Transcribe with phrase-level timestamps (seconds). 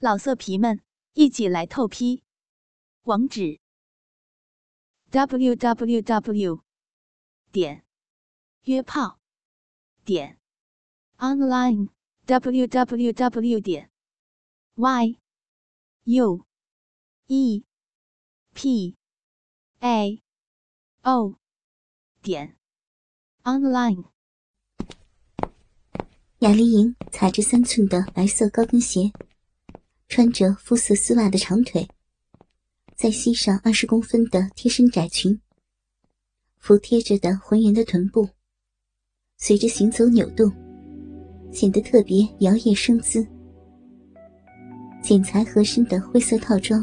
[0.00, 0.80] 老色皮们，
[1.14, 2.22] 一起来透批！
[3.02, 3.58] 网址
[5.10, 6.62] ：w w w
[7.50, 7.84] 点
[8.62, 9.18] 约炮
[10.04, 10.38] 点
[11.16, 11.88] online
[12.26, 13.90] w w w 点
[14.76, 15.18] y
[16.04, 16.46] u
[17.26, 17.64] e
[18.54, 18.96] p
[19.80, 20.22] a
[21.02, 21.34] o
[22.22, 22.56] 点
[23.42, 24.04] online。
[26.38, 29.10] 雅丽莹踩着三寸的白色高跟鞋。
[30.08, 31.86] 穿着肤色丝袜的长腿，
[32.96, 35.38] 再系上二十公分的贴身窄裙，
[36.56, 38.26] 服贴着的浑圆的臀部，
[39.36, 40.50] 随着行走扭动，
[41.52, 43.24] 显得特别摇曳生姿。
[45.02, 46.82] 剪裁合身的灰色套装，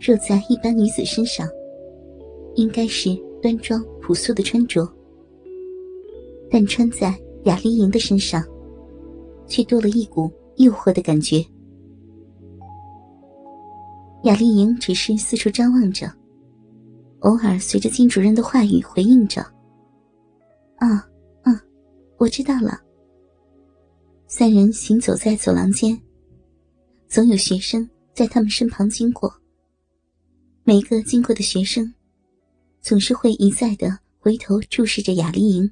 [0.00, 1.46] 若在一般女子身上，
[2.56, 4.90] 应该是端庄朴素的穿着，
[6.50, 7.14] 但穿在
[7.44, 8.42] 雅丽莹的身上，
[9.46, 11.44] 却多了一股诱惑的感觉。
[14.24, 16.12] 雅丽莹只是四处张望着，
[17.20, 19.40] 偶尔随着金主任的话语回应着
[20.76, 21.08] ：“啊，
[21.42, 21.62] 啊，
[22.16, 22.80] 我知道了。”
[24.26, 25.98] 三人行走在走廊间，
[27.08, 29.32] 总有学生在他们身旁经过。
[30.64, 31.94] 每个经过的学生，
[32.82, 35.70] 总是会一再的回头注视着雅丽莹，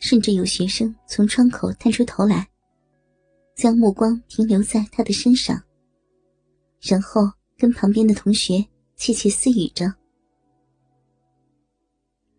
[0.00, 2.46] 甚至有学生从窗口探出头来，
[3.54, 5.62] 将目光停留在她的身上。
[6.86, 7.22] 然后
[7.58, 9.92] 跟旁边的同学窃窃私语着，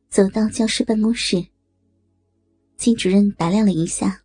[0.09, 1.45] 走到教师办公室。
[2.77, 4.23] 金主任打量了一下，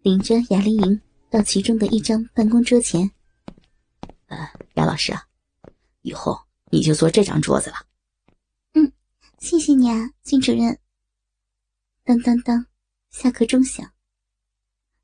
[0.00, 3.10] 领着雅丽莹到其中的一张办公桌前。
[4.26, 4.38] 呃，
[4.74, 5.26] 雅老师啊，
[6.02, 6.40] 以后
[6.70, 7.76] 你就坐这张桌子了。
[8.74, 8.90] 嗯，
[9.40, 10.78] 谢谢你啊，金主任。
[12.04, 12.64] 当当当，
[13.10, 13.92] 下课钟响。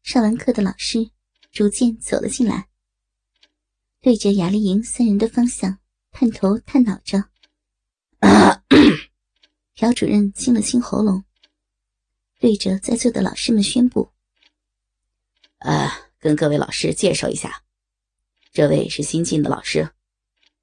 [0.03, 1.11] 上完课的老师
[1.51, 2.68] 逐渐走了进来。
[4.01, 5.81] 对着雅丽莹三人的方向
[6.13, 7.25] 探头探脑着，
[9.75, 11.25] 朴主任清了清喉咙，
[12.39, 14.13] 对着在座的老师们宣布
[15.59, 17.65] ：“呃，跟各位老师介绍一下，
[18.53, 19.91] 这位是新进的老师，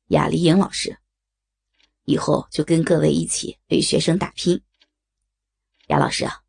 [0.07, 0.97] 雅丽莹老师，
[2.05, 4.61] 以后就跟各位一起为学生打拼。
[5.87, 6.41] 雅老师啊，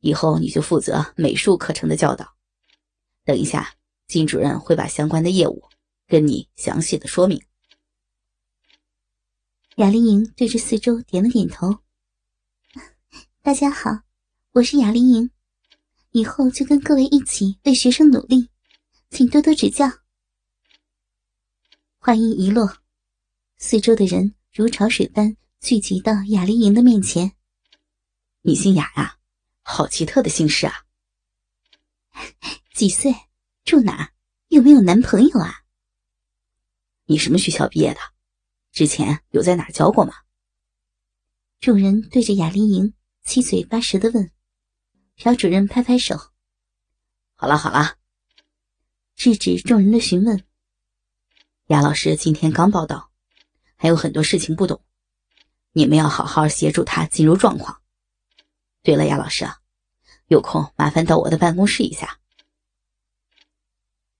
[0.00, 2.34] 以后你就负责美术课程的教导，
[3.24, 3.74] 等一下
[4.06, 5.62] 金主任会把相关的业务。”
[6.06, 7.42] 跟你详细的说明。
[9.76, 11.78] 雅丽莹对着四周点了点头。
[13.42, 13.90] 大家好，
[14.52, 15.30] 我是雅丽莹，
[16.10, 18.50] 以后就跟各位一起为学生努力，
[19.10, 19.86] 请多多指教。
[21.98, 22.78] 话音一落，
[23.56, 27.32] 四周的人如潮水般聚集到雅丽莹的面前。
[28.42, 29.18] 你姓雅呀？
[29.62, 30.84] 好奇特的姓氏啊！
[32.74, 33.10] 几岁？
[33.64, 34.12] 住哪？
[34.48, 35.63] 有没有男朋友啊？
[37.06, 38.00] 你什么学校毕业的？
[38.72, 40.14] 之前有在哪教过吗？
[41.60, 44.30] 众人对着雅丽莹七嘴八舌的问。
[45.16, 46.16] 朴主任拍拍手
[47.36, 47.98] ：“好了好了。”
[49.14, 50.44] 制止众人的询问。
[51.66, 53.12] 雅老师今天刚报道，
[53.76, 54.84] 还有很多事情不懂，
[55.72, 57.80] 你们要好好协助他进入状况。
[58.82, 59.58] 对了，雅老师啊，
[60.26, 62.18] 有空麻烦到我的办公室一下。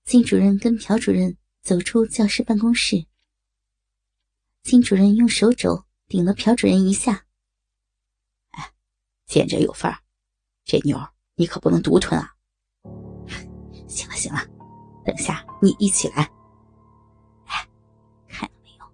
[0.05, 1.35] 金主任跟朴主任。
[1.65, 3.07] 走出教师办公室，
[4.61, 7.25] 金主任用手肘顶了朴主任一下。
[8.51, 8.71] 哎，
[9.25, 9.97] 见者有份儿，
[10.63, 10.95] 这妞
[11.33, 12.35] 你可不能独吞啊！
[13.87, 14.47] 行了行了，
[15.03, 16.31] 等下你一起来。
[17.47, 17.67] 哎，
[18.27, 18.85] 看到没有，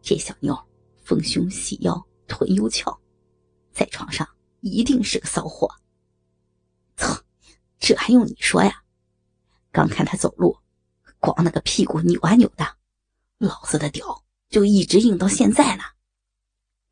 [0.00, 0.56] 这小妞
[1.02, 2.96] 丰胸细腰，臀又翘，
[3.72, 4.24] 在床上
[4.60, 5.68] 一定是个骚货。
[6.94, 7.20] 操，
[7.80, 8.84] 这还用你说呀？
[9.72, 10.56] 刚看她走路。
[11.32, 12.64] 光那个屁股扭啊扭的，
[13.38, 15.82] 老子的屌就一直硬到现在呢。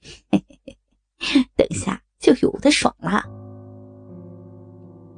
[0.02, 0.78] 嘿嘿
[1.18, 3.22] 嘿，等下就有的爽了。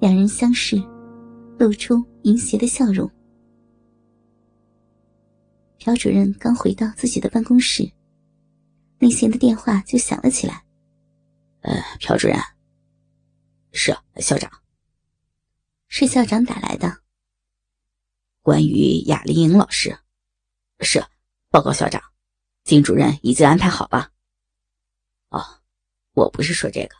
[0.01, 0.77] 两人相视，
[1.59, 3.11] 露出淫邪的笑容。
[5.79, 7.91] 朴主任刚回到自己的办公室，
[8.99, 10.63] 内线的电话就响了起来。
[11.63, 12.39] 呃，朴主任，
[13.73, 14.51] 是啊校长，
[15.89, 17.06] 是校长打来的。
[18.47, 19.99] 关于雅丽莹老师，
[20.79, 21.05] 是
[21.51, 22.01] 报告校长，
[22.63, 24.13] 金主任已经安排好了。
[25.31, 25.43] 哦，
[26.13, 26.95] 我不是说这个。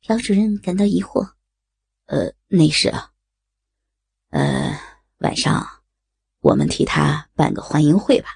[0.00, 1.24] 朴主任感到疑惑。
[2.06, 2.92] 呃，那是，
[4.30, 4.76] 呃，
[5.18, 5.64] 晚上
[6.40, 8.30] 我们替他办个欢迎会吧。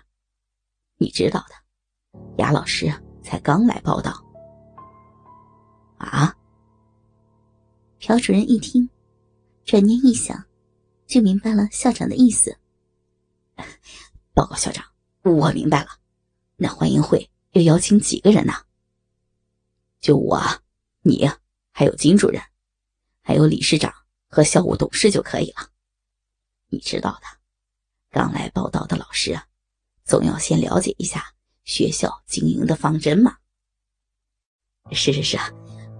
[0.99, 2.87] 你知道的，雅老师
[3.21, 4.12] 才刚来报道。
[5.99, 6.33] 啊？
[7.99, 8.89] 朴主任一听，
[9.65, 10.41] 转念一想。
[11.12, 12.56] 就明白了校长的意思。
[14.32, 14.82] 报告校长，
[15.20, 15.91] 我明白了。
[16.56, 18.55] 那欢迎会要邀请几个人呢？
[20.00, 20.41] 就我、
[21.03, 21.29] 你，
[21.70, 22.41] 还有金主任，
[23.20, 23.93] 还有理事长
[24.26, 25.69] 和校务董事就可以了。
[26.70, 27.26] 你知道的，
[28.08, 29.44] 刚来报道的老师啊，
[30.06, 31.23] 总要先了解一下
[31.65, 33.37] 学校经营的方针嘛。
[34.93, 35.37] 是是是，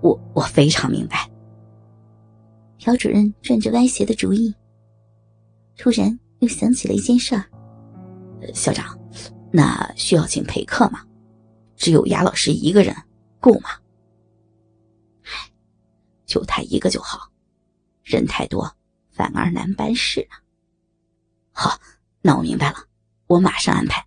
[0.01, 1.31] 我我非常明白。
[2.79, 4.55] 朴主任转着歪斜的主意，
[5.77, 7.45] 突然又想起了一件事儿。
[8.55, 8.99] 校长，
[9.53, 11.07] 那需要请陪客吗？
[11.77, 12.95] 只有雅老师一个人
[13.41, 13.71] 够吗？
[15.25, 15.51] 唉，
[16.27, 17.31] 就他一个就好，
[18.03, 18.77] 人太多
[19.11, 20.43] 反而难办事啊。
[21.53, 21.81] 好，
[22.21, 22.89] 那我明白了，
[23.27, 24.07] 我马上安排。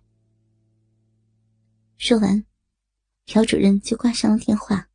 [1.98, 2.44] 说完，
[3.24, 4.88] 朴主任就挂上了电话，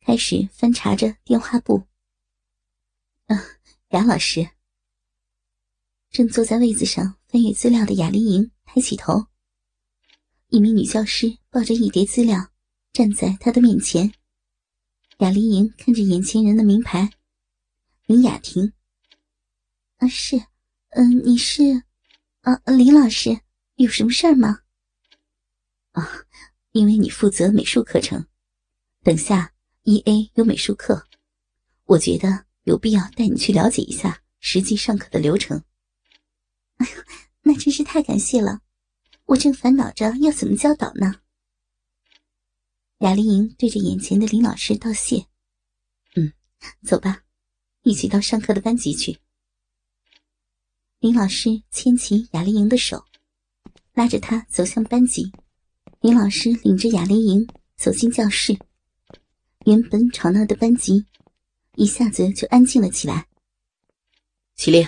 [0.00, 1.84] 开始翻查着电话簿。
[3.26, 3.38] 嗯，
[3.90, 4.48] 雅老师
[6.10, 9.26] 正坐在位子上翻阅资料的雅丽莹抬起头，
[10.48, 12.50] 一名女教师抱着一叠资料
[12.92, 14.12] 站在她的面前。
[15.18, 17.10] 雅丽莹看着眼前人的名牌，
[18.06, 18.72] 林雅婷。
[19.98, 20.40] 啊，是。
[20.90, 21.82] 嗯，你是，
[22.40, 23.40] 啊，林老师，
[23.74, 24.60] 有什么事儿吗？
[25.92, 26.24] 啊，
[26.72, 28.26] 因为你负责美术课程，
[29.02, 29.52] 等下
[29.82, 31.06] 一 A 有美术课，
[31.84, 35.62] 我觉得有必要带你去了解一下实际上课的流程。
[36.78, 37.04] 哎呦，
[37.42, 38.60] 那真是太感谢了，
[39.26, 41.20] 我正烦恼着要怎么教导呢。
[42.98, 45.26] 雅丽莹对着眼前的林老师道谢
[46.16, 46.32] ：“嗯，
[46.82, 47.22] 走吧，
[47.82, 49.18] 一起到上课的班级去。”
[51.00, 53.04] 林老师牵起雅丽莹的手，
[53.92, 55.30] 拉着她走向班级。
[56.00, 58.58] 林老师领着雅丽莹走进教室，
[59.64, 61.06] 原本吵闹的班级
[61.74, 63.26] 一下子就安静了起来。
[64.54, 64.86] 起立，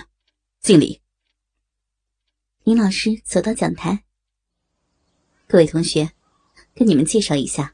[0.61, 1.00] 敬礼。
[2.71, 4.01] 林老师走到讲台，
[5.45, 6.09] 各位同学，
[6.73, 7.73] 跟你们介绍一下，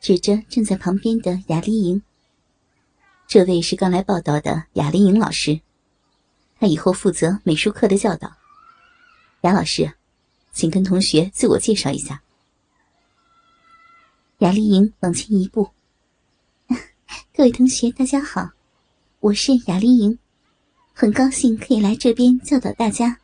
[0.00, 2.02] 指着站在旁边的雅丽莹，
[3.28, 5.60] 这位是刚来报道的雅丽莹老师。
[6.58, 8.32] 她以后负责美术课的教导。
[9.42, 9.94] 雅老师，
[10.50, 12.24] 请跟同学自我介绍一下。
[14.38, 15.70] 雅丽莹往前一步
[17.32, 18.50] ：“各位同学，大家好，
[19.20, 20.18] 我是雅丽莹，
[20.92, 23.20] 很高兴可以来这边教导大家，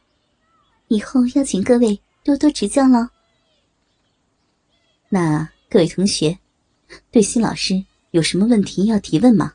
[0.91, 3.09] 以后要请各位多多指教喽。”
[5.09, 6.41] 那各位同学，
[7.13, 9.55] 对新老师有什么问题要提问吗？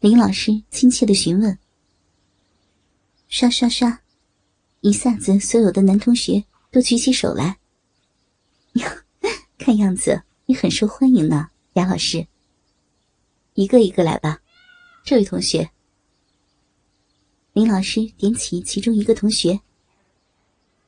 [0.00, 1.58] 林老师亲切的询问。
[3.28, 4.00] 刷刷刷！
[4.80, 7.58] 一下子，所有的男同学都举起手来。
[8.72, 8.88] 哟，
[9.58, 12.26] 看样子你很受欢迎呢，杨老师。
[13.52, 14.40] 一个一个来吧，
[15.04, 15.71] 这位同学。
[17.52, 19.60] 林老师点起其中一个同学。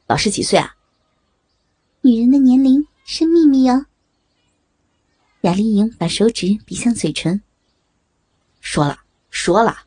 [0.06, 0.74] 老师几岁啊？
[2.00, 3.84] 女人的年龄是秘密哦。
[5.42, 7.42] 雅丽莹把手指比向嘴唇。
[8.60, 9.84] 说了，说了。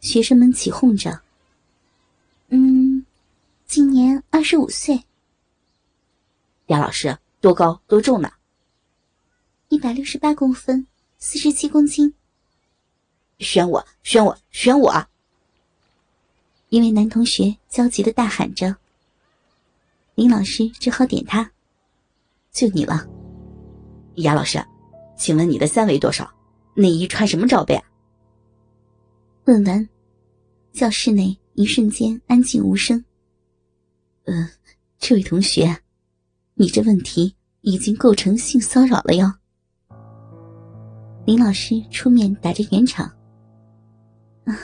[0.00, 1.22] 学生们起哄着。
[2.48, 3.06] 嗯，
[3.66, 5.04] 今年二十五岁。
[6.66, 8.32] 雅老师多高多重呢？
[9.68, 10.88] 一百六十八公分，
[11.18, 12.12] 四十七公斤。
[13.38, 15.08] 选我，选我，选我！
[16.72, 18.74] 一位男同学焦急的大喊着。
[20.14, 21.52] 林老师只好点他，
[22.50, 23.06] 就你了。
[24.14, 24.58] 雅老师，
[25.14, 26.32] 请问你的三围多少？
[26.74, 27.84] 内衣穿什么罩杯啊？
[29.44, 29.86] 问完，
[30.72, 31.36] 教室内。
[31.54, 33.04] 一瞬间安静无声。
[34.24, 34.48] 嗯，
[34.98, 35.76] 这位同学，
[36.54, 39.30] 你这问题已经构成性骚扰了哟。
[41.26, 43.04] 林老师出面打着圆场。
[44.46, 44.56] 啊，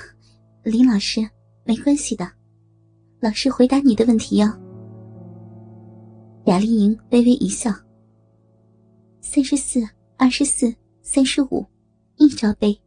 [0.63, 1.21] 林老师，
[1.69, 2.33] 没关系的，
[3.21, 4.47] 老师回答你的问题哟。
[6.47, 7.71] 雅丽莹微微一笑。
[9.21, 11.67] 三十四、二十四、三十五，
[12.17, 12.81] 一罩杯。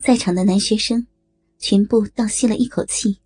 [0.00, 1.06] 在场的男学生。
[1.58, 3.20] 全部倒吸了一口气，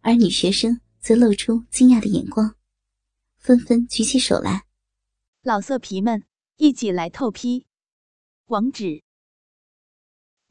[0.00, 2.56] 而女学生则露出惊讶的眼光，
[3.36, 4.64] 纷纷举起手来。
[5.42, 6.24] 老色皮们，
[6.56, 7.64] 一起来透批！
[8.46, 9.04] 网址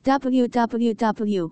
[0.01, 1.51] ：w w w